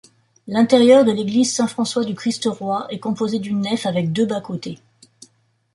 [0.47, 4.79] L'intérieur de l'église Saint-François du Christ-Roi est composée d'une nef avec deux bas-côtés.